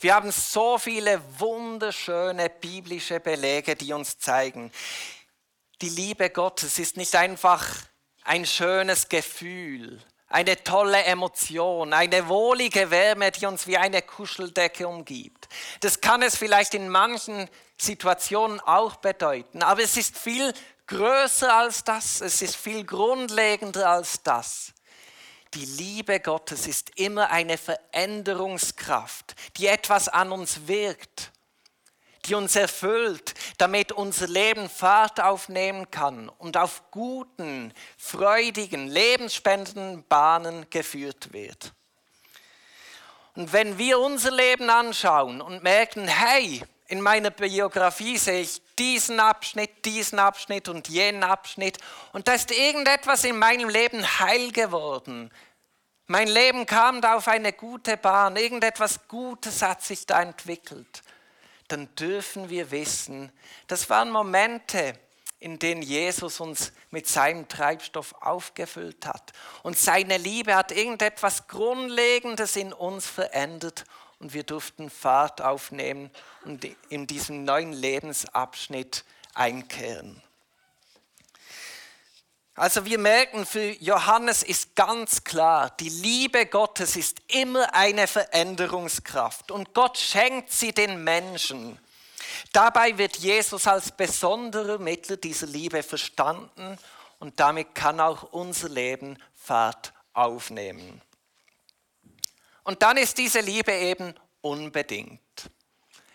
Wir 0.00 0.14
haben 0.14 0.32
so 0.32 0.78
viele 0.78 1.20
wunderschöne 1.38 2.48
biblische 2.48 3.20
Belege, 3.20 3.76
die 3.76 3.92
uns 3.92 4.18
zeigen, 4.18 4.72
die 5.82 5.90
Liebe 5.90 6.30
Gottes 6.30 6.78
ist 6.78 6.96
nicht 6.96 7.14
einfach 7.14 7.66
ein 8.24 8.46
schönes 8.46 9.08
Gefühl, 9.08 10.00
eine 10.32 10.62
tolle 10.62 11.02
Emotion, 11.04 11.92
eine 11.92 12.28
wohlige 12.28 12.90
Wärme, 12.90 13.30
die 13.32 13.46
uns 13.46 13.66
wie 13.66 13.76
eine 13.76 14.02
Kuscheldecke 14.02 14.86
umgibt. 14.86 15.48
Das 15.80 16.00
kann 16.00 16.22
es 16.22 16.36
vielleicht 16.36 16.74
in 16.74 16.88
manchen 16.88 17.48
Situationen 17.76 18.60
auch 18.60 18.96
bedeuten, 18.96 19.62
aber 19.62 19.82
es 19.82 19.96
ist 19.96 20.16
viel 20.16 20.52
größer 20.86 21.54
als 21.54 21.84
das, 21.84 22.20
es 22.20 22.42
ist 22.42 22.56
viel 22.56 22.84
grundlegender 22.84 23.88
als 23.88 24.22
das. 24.22 24.72
Die 25.54 25.64
Liebe 25.64 26.20
Gottes 26.20 26.66
ist 26.66 26.98
immer 26.98 27.30
eine 27.30 27.58
Veränderungskraft, 27.58 29.34
die 29.56 29.66
etwas 29.66 30.08
an 30.08 30.32
uns 30.32 30.66
wirkt 30.66 31.31
die 32.24 32.34
uns 32.34 32.54
erfüllt, 32.54 33.34
damit 33.58 33.92
unser 33.92 34.28
Leben 34.28 34.68
Fahrt 34.68 35.20
aufnehmen 35.20 35.90
kann 35.90 36.28
und 36.28 36.56
auf 36.56 36.82
guten, 36.90 37.72
freudigen, 37.96 38.86
lebensspendenden 38.86 40.06
Bahnen 40.06 40.68
geführt 40.70 41.32
wird. 41.32 41.72
Und 43.34 43.52
wenn 43.52 43.78
wir 43.78 43.98
unser 43.98 44.30
Leben 44.30 44.70
anschauen 44.70 45.40
und 45.40 45.62
merken, 45.62 46.06
hey, 46.06 46.62
in 46.86 47.00
meiner 47.00 47.30
Biografie 47.30 48.18
sehe 48.18 48.42
ich 48.42 48.60
diesen 48.78 49.18
Abschnitt, 49.18 49.84
diesen 49.86 50.18
Abschnitt 50.18 50.68
und 50.68 50.88
jenen 50.88 51.24
Abschnitt 51.24 51.78
und 52.12 52.28
da 52.28 52.34
ist 52.34 52.50
irgendetwas 52.50 53.24
in 53.24 53.38
meinem 53.38 53.70
Leben 53.70 54.04
heil 54.20 54.52
geworden. 54.52 55.30
Mein 56.06 56.28
Leben 56.28 56.66
kam 56.66 57.00
da 57.00 57.14
auf 57.14 57.28
eine 57.28 57.54
gute 57.54 57.96
Bahn, 57.96 58.36
irgendetwas 58.36 59.08
Gutes 59.08 59.62
hat 59.62 59.82
sich 59.82 60.04
da 60.04 60.20
entwickelt 60.20 61.02
dann 61.68 61.94
dürfen 61.96 62.50
wir 62.50 62.70
wissen, 62.70 63.32
das 63.66 63.88
waren 63.90 64.10
Momente, 64.10 64.94
in 65.38 65.58
denen 65.58 65.82
Jesus 65.82 66.38
uns 66.40 66.72
mit 66.90 67.08
seinem 67.08 67.48
Treibstoff 67.48 68.14
aufgefüllt 68.20 69.06
hat. 69.06 69.32
Und 69.62 69.76
seine 69.76 70.16
Liebe 70.16 70.54
hat 70.54 70.70
irgendetwas 70.70 71.48
Grundlegendes 71.48 72.56
in 72.56 72.72
uns 72.72 73.06
verändert 73.06 73.84
und 74.20 74.34
wir 74.34 74.44
durften 74.44 74.88
Fahrt 74.88 75.40
aufnehmen 75.40 76.10
und 76.44 76.64
in 76.88 77.08
diesem 77.08 77.44
neuen 77.44 77.72
Lebensabschnitt 77.72 79.04
einkehren. 79.34 80.22
Also 82.54 82.84
wir 82.84 82.98
merken, 82.98 83.46
für 83.46 83.70
Johannes 83.80 84.42
ist 84.42 84.76
ganz 84.76 85.24
klar, 85.24 85.70
die 85.80 85.88
Liebe 85.88 86.44
Gottes 86.46 86.96
ist 86.96 87.18
immer 87.28 87.74
eine 87.74 88.06
Veränderungskraft 88.06 89.50
und 89.50 89.72
Gott 89.72 89.96
schenkt 89.96 90.52
sie 90.52 90.72
den 90.72 91.02
Menschen. 91.02 91.78
Dabei 92.52 92.98
wird 92.98 93.16
Jesus 93.16 93.66
als 93.66 93.92
besonderer 93.92 94.78
Mittler 94.78 95.16
dieser 95.16 95.46
Liebe 95.46 95.82
verstanden 95.82 96.78
und 97.18 97.40
damit 97.40 97.74
kann 97.74 98.00
auch 98.00 98.24
unser 98.32 98.68
Leben 98.68 99.16
Fahrt 99.34 99.94
aufnehmen. 100.12 101.00
Und 102.64 102.82
dann 102.82 102.98
ist 102.98 103.16
diese 103.16 103.40
Liebe 103.40 103.72
eben 103.72 104.14
unbedingt. 104.42 105.20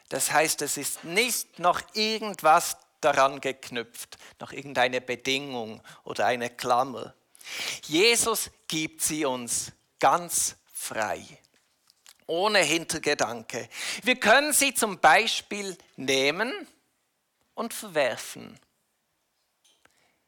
Das 0.09 0.31
heißt, 0.31 0.61
es 0.61 0.77
ist 0.77 1.03
nicht 1.03 1.59
noch 1.59 1.81
irgendwas 1.93 2.77
daran 3.01 3.41
geknüpft, 3.41 4.17
noch 4.39 4.51
irgendeine 4.51 5.01
Bedingung 5.01 5.81
oder 6.03 6.25
eine 6.25 6.49
Klammer. 6.49 7.13
Jesus 7.83 8.49
gibt 8.67 9.01
sie 9.01 9.25
uns 9.25 9.71
ganz 9.99 10.55
frei, 10.73 11.23
ohne 12.25 12.59
Hintergedanke. 12.59 13.69
Wir 14.03 14.19
können 14.19 14.53
sie 14.53 14.73
zum 14.73 14.99
Beispiel 14.99 15.77
nehmen 15.95 16.51
und 17.53 17.73
verwerfen. 17.73 18.59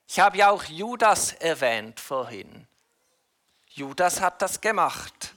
Ich 0.07 0.19
habe 0.19 0.38
ja 0.38 0.49
auch 0.49 0.63
Judas 0.63 1.33
erwähnt 1.33 1.99
vorhin. 1.99 2.67
Judas 3.67 4.19
hat 4.19 4.41
das 4.41 4.59
gemacht. 4.59 5.28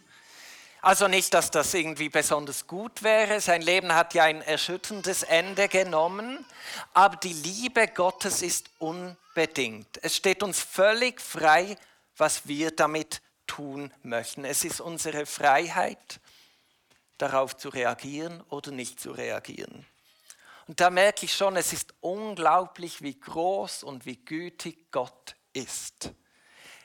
Also 0.82 1.06
nicht, 1.06 1.32
dass 1.32 1.52
das 1.52 1.72
irgendwie 1.74 2.08
besonders 2.08 2.66
gut 2.66 3.04
wäre. 3.04 3.40
Sein 3.40 3.62
Leben 3.62 3.94
hat 3.94 4.14
ja 4.14 4.24
ein 4.24 4.42
erschütterndes 4.42 5.22
Ende 5.22 5.68
genommen. 5.68 6.44
Aber 6.92 7.14
die 7.16 7.32
Liebe 7.32 7.86
Gottes 7.86 8.42
ist 8.42 8.68
unbedingt. 8.80 10.02
Es 10.02 10.16
steht 10.16 10.42
uns 10.42 10.60
völlig 10.60 11.20
frei, 11.20 11.76
was 12.16 12.48
wir 12.48 12.72
damit 12.72 13.22
tun 13.46 13.92
möchten. 14.02 14.44
Es 14.44 14.64
ist 14.64 14.80
unsere 14.80 15.24
Freiheit, 15.24 16.18
darauf 17.16 17.56
zu 17.56 17.68
reagieren 17.68 18.42
oder 18.48 18.72
nicht 18.72 18.98
zu 18.98 19.12
reagieren. 19.12 19.86
Und 20.66 20.80
da 20.80 20.90
merke 20.90 21.26
ich 21.26 21.34
schon, 21.34 21.54
es 21.54 21.72
ist 21.72 21.94
unglaublich, 22.00 23.02
wie 23.02 23.20
groß 23.20 23.84
und 23.84 24.04
wie 24.04 24.16
gütig 24.16 24.90
Gott 24.90 25.36
ist. 25.52 26.10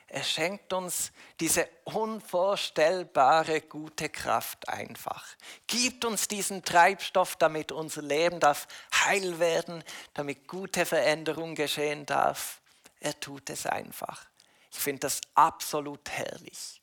Er 0.09 0.23
schenkt 0.23 0.71
uns 0.71 1.11
diese 1.39 1.67
unvorstellbare 1.83 3.61
gute 3.61 4.07
Kraft 4.09 4.69
einfach. 4.69 5.25
Gibt 5.67 6.05
uns 6.05 6.29
diesen 6.29 6.63
Treibstoff, 6.63 7.35
damit 7.35 7.73
unser 7.73 8.01
Leben 8.01 8.39
darf 8.39 8.67
heil 8.93 9.37
werden, 9.39 9.83
damit 10.13 10.47
gute 10.47 10.85
Veränderung 10.85 11.55
geschehen 11.55 12.05
darf. 12.05 12.61
Er 13.01 13.19
tut 13.19 13.49
es 13.49 13.65
einfach. 13.65 14.25
Ich 14.71 14.79
finde 14.79 15.01
das 15.01 15.19
absolut 15.35 16.09
herrlich. 16.09 16.79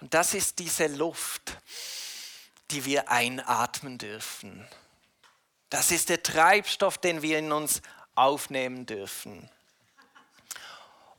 Und 0.00 0.12
das 0.12 0.34
ist 0.34 0.58
diese 0.58 0.88
Luft, 0.88 1.56
die 2.70 2.84
wir 2.84 3.10
einatmen 3.10 3.96
dürfen. 3.96 4.68
Das 5.70 5.90
ist 5.90 6.10
der 6.10 6.22
Treibstoff, 6.22 6.98
den 6.98 7.22
wir 7.22 7.38
in 7.38 7.50
uns 7.50 7.80
aufnehmen 8.14 8.84
dürfen. 8.84 9.48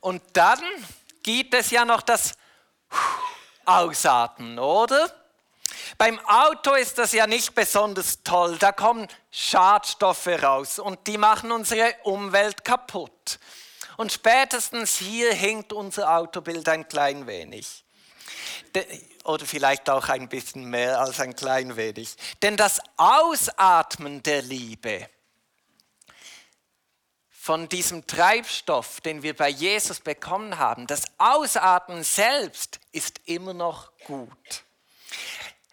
Und 0.00 0.22
dann 0.34 0.62
gibt 1.28 1.52
es 1.52 1.70
ja 1.70 1.84
noch 1.84 2.00
das 2.00 2.32
Ausatmen, 3.66 4.58
oder? 4.58 5.12
Beim 5.98 6.18
Auto 6.20 6.72
ist 6.72 6.96
das 6.96 7.12
ja 7.12 7.26
nicht 7.26 7.54
besonders 7.54 8.22
toll. 8.22 8.56
Da 8.56 8.72
kommen 8.72 9.06
Schadstoffe 9.30 10.26
raus 10.26 10.78
und 10.78 11.06
die 11.06 11.18
machen 11.18 11.52
unsere 11.52 11.94
Umwelt 12.04 12.64
kaputt. 12.64 13.38
Und 13.98 14.10
spätestens 14.10 14.96
hier 14.96 15.34
hinkt 15.34 15.74
unser 15.74 16.16
Autobild 16.16 16.66
ein 16.66 16.88
klein 16.88 17.26
wenig. 17.26 17.84
Oder 19.24 19.44
vielleicht 19.44 19.90
auch 19.90 20.08
ein 20.08 20.30
bisschen 20.30 20.64
mehr 20.64 20.98
als 20.98 21.20
ein 21.20 21.36
klein 21.36 21.76
wenig. 21.76 22.16
Denn 22.40 22.56
das 22.56 22.80
Ausatmen 22.96 24.22
der 24.22 24.40
Liebe, 24.40 25.10
von 27.48 27.66
diesem 27.66 28.06
Treibstoff, 28.06 29.00
den 29.00 29.22
wir 29.22 29.34
bei 29.34 29.48
Jesus 29.48 30.00
bekommen 30.00 30.58
haben, 30.58 30.86
das 30.86 31.04
Ausatmen 31.16 32.04
selbst 32.04 32.78
ist 32.92 33.22
immer 33.24 33.54
noch 33.54 33.90
gut. 34.04 34.64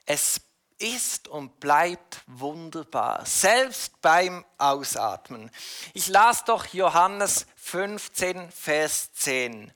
Es 0.06 0.40
ist 0.78 1.28
und 1.28 1.60
bleibt 1.60 2.22
wunderbar, 2.28 3.26
selbst 3.26 4.02
beim 4.02 4.46
Ausatmen. 4.58 5.52
Ich 5.94 6.08
las 6.08 6.46
doch 6.46 6.66
Johannes 6.68 7.46
15, 7.58 8.50
Vers 8.52 9.12
10. 9.12 9.70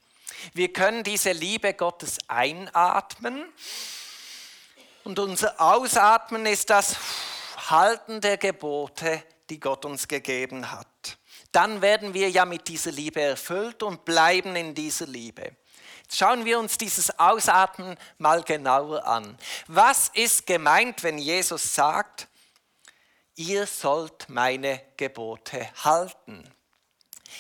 Wir 0.54 0.72
können 0.72 1.04
diese 1.04 1.34
Liebe 1.34 1.74
Gottes 1.74 2.18
einatmen 2.30 3.44
und 5.04 5.20
unser 5.20 5.60
Ausatmen 5.60 6.46
ist 6.46 6.70
das 6.70 6.96
Halten 7.70 8.22
der 8.22 8.38
Gebote, 8.38 9.22
die 9.50 9.60
Gott 9.60 9.84
uns 9.84 10.08
gegeben 10.08 10.72
hat 10.72 10.88
dann 11.52 11.82
werden 11.82 12.14
wir 12.14 12.30
ja 12.30 12.46
mit 12.46 12.68
dieser 12.68 12.92
Liebe 12.92 13.22
erfüllt 13.22 13.84
und 13.84 14.06
bleiben 14.06 14.56
in 14.56 14.76
dieser 14.76 15.08
Liebe. 15.08 15.56
Jetzt 16.04 16.18
schauen 16.18 16.46
wir 16.46 16.60
uns 16.60 16.78
dieses 16.78 17.18
Ausatmen 17.20 17.98
mal 18.18 18.44
genauer 18.44 19.06
an. 19.06 19.38
Was 19.68 20.10
ist 20.10 20.46
gemeint, 20.48 21.04
wenn 21.04 21.18
Jesus 21.18 21.76
sagt, 21.76 22.28
ihr 23.36 23.68
sollt 23.68 24.28
meine 24.30 24.82
Gebote 24.98 25.70
halten? 25.84 26.44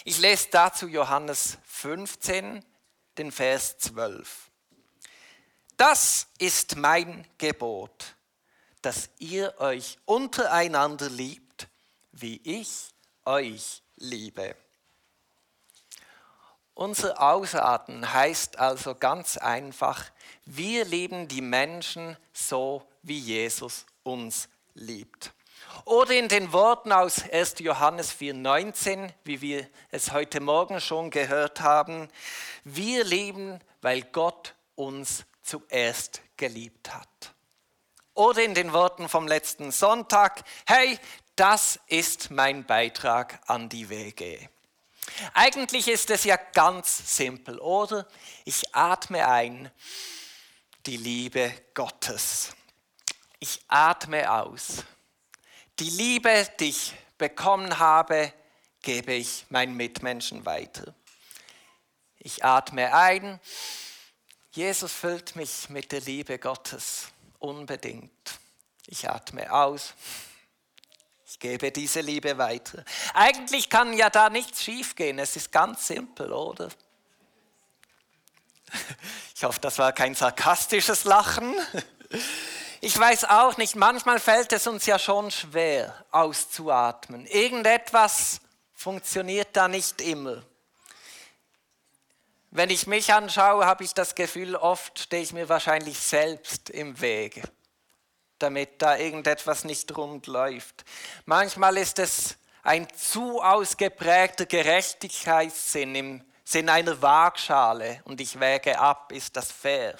Ich 0.03 0.19
lese 0.19 0.49
dazu 0.51 0.87
Johannes 0.87 1.57
15, 1.65 2.63
den 3.17 3.31
Vers 3.31 3.77
12. 3.79 4.49
Das 5.77 6.27
ist 6.37 6.75
mein 6.75 7.27
Gebot, 7.37 8.15
dass 8.81 9.09
ihr 9.17 9.59
euch 9.59 9.97
untereinander 10.05 11.09
liebt, 11.09 11.67
wie 12.11 12.39
ich 12.43 12.91
euch 13.25 13.81
Liebe. 13.99 14.55
Unser 16.73 17.21
Ausatmen 17.21 18.13
heißt 18.13 18.57
also 18.57 18.95
ganz 18.95 19.37
einfach, 19.37 20.05
wir 20.45 20.85
lieben 20.85 21.27
die 21.27 21.41
Menschen 21.41 22.15
so, 22.31 22.87
wie 23.03 23.19
Jesus 23.19 23.85
uns 24.03 24.47
liebt. 24.73 25.33
Oder 25.83 26.13
in 26.13 26.29
den 26.29 26.53
Worten 26.53 26.93
aus 26.93 27.21
1. 27.29 27.55
Johannes 27.59 28.13
4,19, 28.13 29.11
wie 29.25 29.41
wir 29.41 29.67
es 29.91 30.13
heute 30.13 30.39
Morgen 30.39 30.79
schon 30.79 31.09
gehört 31.09 31.59
haben, 31.59 32.07
wir 32.63 33.03
lieben, 33.03 33.59
weil 33.81 34.03
Gott 34.03 34.55
uns 34.75 35.25
zuerst 35.43 36.21
geliebt 36.37 36.93
hat. 36.93 37.33
Oder 38.13 38.43
in 38.43 38.53
den 38.53 38.71
Worten 38.71 39.09
vom 39.09 39.27
letzten 39.27 39.71
Sonntag, 39.71 40.43
hey, 40.65 40.97
das 41.39 41.79
ist 41.87 42.31
mein 42.31 42.65
Beitrag 42.65 43.39
an 43.47 43.69
die 43.69 43.87
WG. 43.89 44.49
Eigentlich 45.33 45.87
ist 45.87 46.09
es 46.09 46.25
ja 46.25 46.35
ganz 46.35 47.15
simpel, 47.15 47.59
oder? 47.59 48.05
Ich 48.43 48.75
atme 48.75 49.25
ein 49.25 49.71
die 50.85 50.97
Liebe 50.97 51.53
Gottes. 51.73 52.53
Ich 53.39 53.61
atme 53.69 54.29
aus. 54.29 54.83
Die 55.79 55.89
Liebe, 55.89 56.45
die 56.59 56.69
ich 56.69 56.93
bekommen 57.17 57.79
habe, 57.79 58.33
gebe 58.81 59.13
ich 59.13 59.45
meinen 59.49 59.75
Mitmenschen 59.75 60.45
weiter. 60.45 60.93
Ich 62.17 62.43
atme 62.43 62.93
ein. 62.93 63.39
Jesus 64.51 64.91
füllt 64.91 65.37
mich 65.37 65.69
mit 65.69 65.93
der 65.93 66.01
Liebe 66.01 66.37
Gottes 66.37 67.07
unbedingt. 67.39 68.39
Ich 68.87 69.07
atme 69.09 69.53
aus. 69.53 69.93
Ich 71.29 71.37
gebe 71.37 71.71
diese 71.71 72.01
Liebe 72.01 72.39
weiter. 72.39 72.83
Eigentlich 73.13 73.69
kann 73.69 73.93
ja 73.93 74.09
da 74.09 74.31
nichts 74.31 74.63
schiefgehen. 74.63 75.19
Es 75.19 75.35
ist 75.35 75.51
ganz 75.51 75.85
simpel, 75.85 76.33
oder? 76.33 76.69
Ich 79.35 79.43
hoffe, 79.43 79.59
das 79.59 79.77
war 79.77 79.93
kein 79.93 80.15
sarkastisches 80.15 81.03
Lachen. 81.03 81.53
Ich 82.81 82.97
weiß 82.97 83.25
auch 83.25 83.57
nicht, 83.57 83.75
manchmal 83.75 84.19
fällt 84.19 84.53
es 84.53 84.65
uns 84.65 84.87
ja 84.87 84.97
schon 84.97 85.29
schwer 85.29 86.03
auszuatmen. 86.09 87.27
Irgendetwas 87.27 88.39
funktioniert 88.73 89.49
da 89.53 89.67
nicht 89.67 90.01
immer. 90.01 90.41
Wenn 92.49 92.71
ich 92.71 92.87
mich 92.87 93.13
anschaue, 93.13 93.67
habe 93.67 93.83
ich 93.83 93.93
das 93.93 94.15
Gefühl, 94.15 94.55
oft 94.55 94.97
stehe 94.97 95.21
ich 95.21 95.33
mir 95.33 95.47
wahrscheinlich 95.47 95.99
selbst 95.99 96.71
im 96.71 96.99
Wege 96.99 97.43
damit 98.39 98.81
da 98.81 98.97
irgendetwas 98.97 99.63
nicht 99.63 99.95
rund 99.95 100.27
läuft. 100.27 100.83
Manchmal 101.25 101.77
ist 101.77 101.99
es 101.99 102.37
ein 102.63 102.87
zu 102.93 103.41
ausgeprägter 103.41 104.45
Gerechtigkeitssinn 104.45 105.95
im 105.95 106.23
Sinn 106.43 106.69
einer 106.69 107.01
Waagschale 107.01 108.01
und 108.05 108.19
ich 108.19 108.39
wäge 108.39 108.79
ab, 108.79 109.11
ist 109.11 109.35
das 109.35 109.51
fair? 109.51 109.95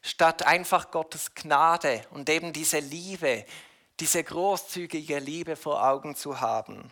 Statt 0.00 0.44
einfach 0.44 0.90
Gottes 0.90 1.34
Gnade 1.34 2.06
und 2.10 2.28
eben 2.30 2.52
diese 2.52 2.78
Liebe, 2.78 3.44
diese 4.00 4.24
großzügige 4.24 5.18
Liebe 5.18 5.54
vor 5.56 5.86
Augen 5.86 6.16
zu 6.16 6.40
haben. 6.40 6.90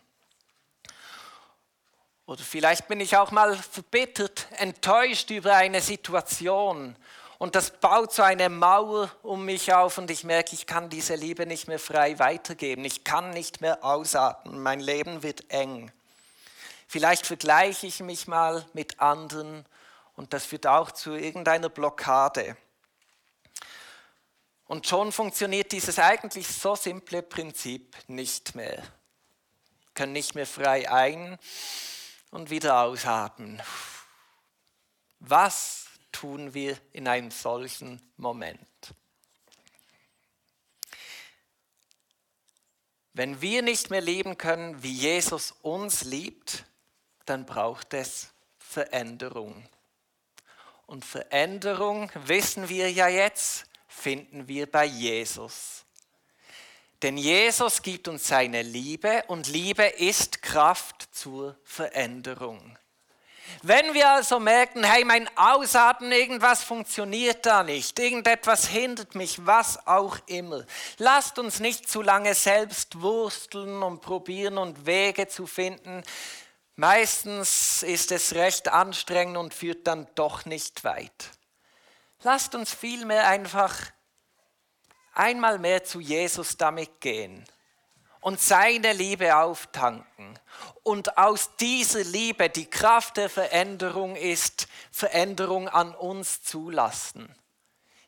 Oder 2.27 2.45
vielleicht 2.45 2.87
bin 2.87 3.01
ich 3.01 3.17
auch 3.17 3.33
mal 3.33 3.57
verbittert, 3.57 4.47
enttäuscht 4.59 5.31
über 5.31 5.57
eine 5.57 5.81
Situation 5.81 6.95
und 7.41 7.55
das 7.55 7.71
baut 7.71 8.13
so 8.13 8.21
eine 8.23 8.51
Mauer 8.51 9.11
um 9.23 9.47
mich 9.47 9.73
auf 9.73 9.97
und 9.97 10.11
ich 10.11 10.25
merke, 10.25 10.55
ich 10.55 10.67
kann 10.67 10.91
diese 10.91 11.15
Liebe 11.15 11.47
nicht 11.47 11.69
mehr 11.69 11.79
frei 11.79 12.19
weitergeben. 12.19 12.85
Ich 12.85 13.03
kann 13.03 13.31
nicht 13.31 13.63
mehr 13.63 13.83
ausatmen. 13.83 14.63
Mein 14.63 14.79
Leben 14.79 15.23
wird 15.23 15.51
eng. 15.51 15.91
Vielleicht 16.87 17.27
vergleiche 17.27 17.87
ich 17.87 18.01
mich 18.01 18.29
mal 18.29 18.67
mit 18.75 19.01
anderen 19.01 19.65
und 20.17 20.35
das 20.35 20.45
führt 20.45 20.67
auch 20.67 20.91
zu 20.91 21.15
irgendeiner 21.15 21.71
Blockade. 21.71 22.59
Und 24.67 24.87
schon 24.87 25.11
funktioniert 25.11 25.73
dieses 25.73 25.99
eigentlich 25.99 26.47
so 26.47 26.75
simple 26.75 27.23
Prinzip 27.23 27.97
nicht 28.07 28.55
mehr. 28.55 28.77
Wir 28.77 29.95
können 29.95 30.13
nicht 30.13 30.35
mehr 30.35 30.47
frei 30.47 30.93
ein 30.93 31.39
und 32.33 32.51
wieder 32.51 32.83
ausatmen. 32.83 33.63
Was 35.21 35.87
tun 36.13 36.55
wir 36.55 36.77
in 36.93 37.09
einem 37.09 37.31
solchen 37.31 38.01
Moment? 38.17 38.61
Wenn 43.13 43.41
wir 43.41 43.63
nicht 43.63 43.91
mehr 43.91 44.01
leben 44.01 44.39
können, 44.39 44.83
wie 44.83 44.93
Jesus 44.93 45.53
uns 45.63 46.05
liebt, 46.05 46.65
dann 47.27 47.45
braucht 47.45 47.93
es 47.95 48.33
Veränderung. 48.59 49.69
Und 50.87 51.05
Veränderung, 51.05 52.11
wissen 52.15 52.69
wir 52.69 52.91
ja 52.91 53.09
jetzt, 53.09 53.67
finden 53.89 54.49
wir 54.49 54.71
bei 54.71 54.85
Jesus. 54.85 55.85
Denn 57.03 57.17
Jesus 57.17 57.83
gibt 57.83 58.09
uns 58.09 58.27
seine 58.27 58.63
Liebe 58.63 59.25
und 59.29 59.49
Liebe 59.49 59.85
ist 59.85 60.43
Kraft 60.43 61.09
zur 61.13 61.57
Veränderung. 61.65 62.79
Wenn 63.63 63.95
wir 63.95 64.09
also 64.09 64.41
merken, 64.41 64.85
hey, 64.85 65.05
mein 65.05 65.29
Ausatmen, 65.37 66.13
irgendwas 66.13 66.65
funktioniert 66.65 67.45
da 67.45 67.63
nicht, 67.63 67.99
irgendetwas 67.99 68.67
hindert 68.67 69.15
mich, 69.15 69.45
was 69.47 69.87
auch 69.87 70.17
immer, 70.27 70.65
lasst 70.99 71.39
uns 71.39 71.61
nicht 71.61 71.89
zu 71.89 72.03
lange 72.03 72.35
selbst 72.35 73.01
wursteln 73.01 73.83
und 73.83 74.01
probieren 74.01 74.59
und 74.59 74.87
Wege 74.87 75.29
zu 75.29 75.47
finden. 75.47 76.03
Meistens 76.77 77.83
ist 77.83 78.13
es 78.13 78.35
recht 78.35 78.69
anstrengend 78.69 79.37
und 79.37 79.53
führt 79.53 79.87
dann 79.87 80.09
doch 80.15 80.45
nicht 80.47 80.85
weit. 80.85 81.31
Lasst 82.23 82.55
uns 82.55 82.73
vielmehr 82.73 83.29
einfach 83.29 83.75
einmal 85.13 85.59
mehr 85.59 85.85
zu 85.85 86.01
Jesus 86.01 86.57
damit 86.57 87.01
gehen 87.01 87.47
und 88.21 88.41
seine 88.41 88.93
Liebe 88.93 89.37
auftanken. 89.37 90.39
Und 90.83 91.19
aus 91.19 91.51
dieser 91.57 92.05
Liebe 92.05 92.51
die 92.51 92.69
Kraft 92.69 93.17
der 93.17 93.29
Veränderung 93.29 94.17
ist, 94.17 94.69
Veränderung 94.91 95.69
an 95.69 95.95
uns 95.95 96.43
zulassen. 96.43 97.35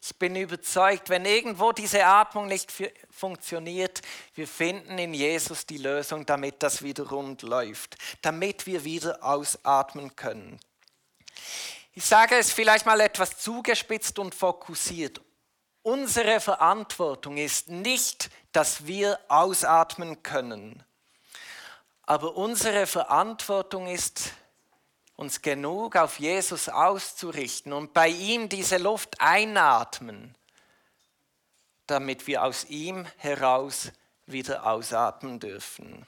Ich 0.05 0.17
bin 0.17 0.35
überzeugt, 0.35 1.11
wenn 1.11 1.25
irgendwo 1.25 1.71
diese 1.71 2.05
Atmung 2.05 2.49
nicht 2.49 2.73
funktioniert, 3.11 4.03
wir 4.35 4.49
finden 4.49 4.99
in 4.99 5.15
Jesus 5.15 5.65
die 5.65 5.79
Lösung, 5.79 6.27
damit 6.27 6.63
das 6.63 6.83
wieder 6.83 7.09
rund 7.09 7.43
läuft, 7.43 7.97
damit 8.21 8.67
wir 8.67 8.83
wieder 8.83 9.23
ausatmen 9.23 10.17
können. 10.17 10.59
Ich 11.95 12.05
sage 12.05 12.35
es 12.37 12.51
vielleicht 12.51 12.85
mal 12.85 13.01
etwas 13.01 13.39
zugespitzt 13.39 14.19
und 14.19 14.35
fokussiert. 14.35 15.21
Unsere 15.83 16.41
Verantwortung 16.41 17.37
ist 17.39 17.69
nicht, 17.69 18.31
dass 18.53 18.87
wir 18.87 19.19
ausatmen 19.29 20.23
können, 20.23 20.85
aber 22.05 22.37
unsere 22.37 22.87
Verantwortung 22.87 23.89
ist, 23.89 24.33
uns 25.17 25.43
genug 25.43 25.97
auf 25.97 26.19
Jesus 26.19 26.69
auszurichten 26.69 27.73
und 27.73 27.93
bei 27.95 28.09
ihm 28.09 28.49
diese 28.49 28.77
Luft 28.79 29.21
einatmen, 29.21 30.37
damit 31.87 32.27
wir 32.27 32.45
aus 32.45 32.65
ihm 32.65 33.07
heraus 33.17 33.93
wieder 34.27 34.67
ausatmen 34.67 35.41
dürfen. 35.41 36.07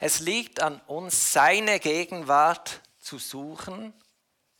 Es 0.00 0.20
liegt 0.20 0.60
an 0.60 0.80
uns, 0.86 1.32
seine 1.32 1.80
Gegenwart 1.80 2.80
zu 2.98 3.18
suchen, 3.18 3.92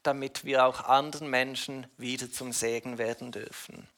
damit 0.02 0.44
wir 0.44 0.66
auch 0.66 0.84
anderen 0.84 1.28
Menschen 1.28 1.86
wieder 1.96 2.30
zum 2.30 2.52
Segen 2.52 2.98
werden 2.98 3.32
dürfen. 3.32 3.88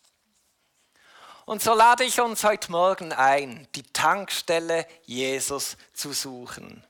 Und 1.49 1.63
so 1.63 1.73
lade 1.73 2.05
ich 2.05 2.21
uns 2.21 2.45
heute 2.45 2.71
Morgen 2.71 3.11
ein, 3.11 3.67
die 3.75 3.83
Tankstelle 3.83 4.87
Jesus 5.07 5.79
zu 5.95 6.13
suchen. 6.13 6.85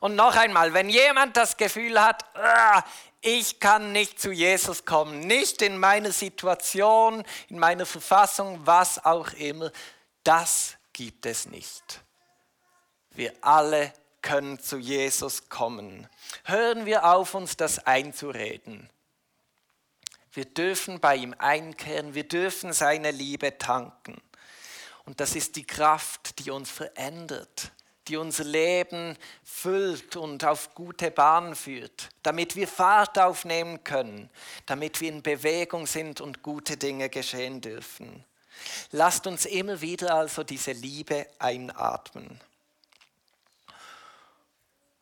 Und 0.00 0.16
noch 0.16 0.36
einmal, 0.36 0.74
wenn 0.74 0.90
jemand 0.90 1.34
das 1.38 1.56
Gefühl 1.56 1.98
hat, 1.98 2.26
ah, 2.36 2.84
ich 3.22 3.58
kann 3.58 3.92
nicht 3.92 4.20
zu 4.20 4.32
Jesus 4.32 4.84
kommen, 4.84 5.20
nicht 5.20 5.62
in 5.62 5.78
meiner 5.78 6.12
Situation, 6.12 7.24
in 7.48 7.58
meiner 7.58 7.86
Verfassung, 7.86 8.60
was 8.64 9.02
auch 9.02 9.32
immer, 9.32 9.72
das 10.24 10.76
gibt 10.92 11.24
es 11.24 11.46
nicht. 11.46 12.02
Wir 13.12 13.32
alle 13.40 13.94
können 14.20 14.58
zu 14.60 14.76
Jesus 14.76 15.48
kommen. 15.48 16.06
Hören 16.44 16.84
wir 16.84 17.06
auf, 17.06 17.32
uns 17.32 17.56
das 17.56 17.78
einzureden. 17.86 18.90
Wir 20.32 20.44
dürfen 20.44 21.00
bei 21.00 21.16
ihm 21.16 21.34
einkehren, 21.38 22.14
wir 22.14 22.28
dürfen 22.28 22.72
seine 22.72 23.10
Liebe 23.10 23.58
tanken. 23.58 24.20
Und 25.04 25.20
das 25.20 25.34
ist 25.34 25.56
die 25.56 25.66
Kraft, 25.66 26.38
die 26.38 26.50
uns 26.50 26.70
verändert 26.70 27.72
die 28.10 28.16
unser 28.16 28.44
Leben 28.44 29.16
füllt 29.44 30.16
und 30.16 30.44
auf 30.44 30.74
gute 30.74 31.10
Bahn 31.10 31.54
führt, 31.54 32.08
damit 32.22 32.56
wir 32.56 32.66
Fahrt 32.66 33.18
aufnehmen 33.18 33.84
können, 33.84 34.28
damit 34.66 35.00
wir 35.00 35.08
in 35.08 35.22
Bewegung 35.22 35.86
sind 35.86 36.20
und 36.20 36.42
gute 36.42 36.76
Dinge 36.76 37.08
geschehen 37.08 37.60
dürfen. 37.60 38.24
Lasst 38.90 39.26
uns 39.26 39.46
immer 39.46 39.80
wieder 39.80 40.14
also 40.14 40.42
diese 40.42 40.72
Liebe 40.72 41.26
einatmen. 41.38 42.40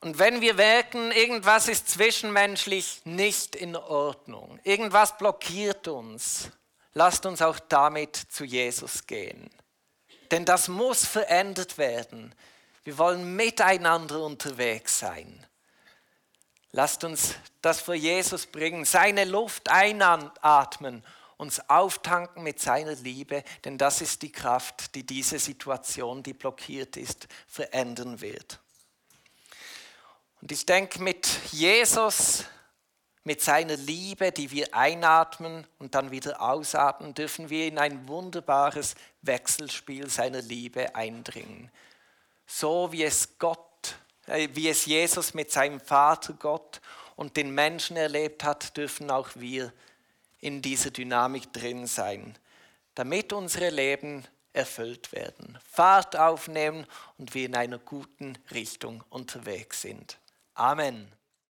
Und 0.01 0.19
wenn 0.19 0.41
wir 0.41 0.55
merken, 0.55 1.11
irgendwas 1.11 1.69
ist 1.69 1.89
zwischenmenschlich 1.89 3.01
nicht 3.05 3.57
in 3.57 3.75
Ordnung, 3.75 4.61
irgendwas 4.63 5.19
blockiert 5.19 5.89
uns, 5.89 6.51
lasst 6.95 7.27
uns 7.27 7.43
auch 7.43 7.59
damit 7.59 8.17
zu 8.17 8.45
Jesus 8.45 9.07
gehen. 9.07 9.51
Denn 10.31 10.45
das 10.45 10.69
muss 10.69 11.05
verändert 11.05 11.79
werden. 11.79 12.35
Wir 12.85 12.97
wollen 12.99 13.35
miteinander 13.35 14.21
unterwegs 14.23 15.01
sein. 15.01 15.45
Lasst 16.71 17.03
uns 17.03 17.35
das 17.61 17.81
für 17.81 17.95
Jesus 17.95 18.47
bringen, 18.47 18.85
seine 18.85 19.25
Luft 19.25 19.69
einatmen, 19.69 21.03
uns 21.39 21.61
auftanken 21.69 22.43
mit 22.43 22.61
seiner 22.61 22.95
Liebe, 22.95 23.43
denn 23.65 23.79
das 23.79 24.01
ist 24.01 24.23
die 24.23 24.33
Kraft, 24.33 24.95
die 24.95 25.05
diese 25.05 25.39
Situation, 25.39 26.23
die 26.23 26.35
blockiert 26.35 26.97
ist, 26.97 27.27
verändern 27.47 28.21
wird. 28.21 28.61
Und 30.41 30.53
ich 30.53 30.65
denke, 30.67 31.03
mit 31.03 31.27
Jesus, 31.53 32.45
mit 33.25 33.43
seiner 33.43 33.77
Liebe, 33.77 34.33
die 34.33 34.51
wir 34.51 34.75
einatmen 34.75 35.67
und 35.79 35.95
dann 35.95 36.11
wieder 36.11 36.41
ausatmen, 36.41 37.15
dürfen 37.15 37.51
wir 37.51 37.67
in 37.67 37.79
ein 37.79 38.09
wunderbares 38.09 38.95
Wechselspiel 39.23 40.09
seiner 40.09 40.41
Liebe 40.41 40.95
eindringen 40.95 41.71
so 42.49 42.91
wie 42.91 43.05
es 43.05 43.39
Gott, 43.39 43.95
äh, 44.27 44.49
wie 44.55 44.69
es 44.69 44.87
Jesus 44.87 45.35
mit 45.35 45.53
seinem 45.53 45.81
Vater 45.81 46.33
Gott 46.33 46.81
und 47.15 47.37
den 47.37 47.55
Menschen 47.55 47.97
erlebt 47.97 48.43
hat, 48.43 48.77
dürfen 48.77 49.11
auch 49.11 49.29
wir 49.35 49.73
in 50.41 50.63
dieser 50.63 50.91
Dynamik 50.91 51.53
drin 51.53 51.87
sein, 51.87 52.37
damit 52.95 53.33
unsere 53.33 53.71
Leben 53.71 54.25
erfüllt 54.53 55.13
werden, 55.13 55.59
Fahrt 55.71 56.17
aufnehmen 56.17 56.87
und 57.19 57.35
wir 57.35 57.47
in 57.47 57.55
einer 57.55 57.79
guten 57.79 58.39
Richtung 58.51 59.05
unterwegs 59.11 59.83
sind. 59.83 60.19
Amen. 60.59 61.07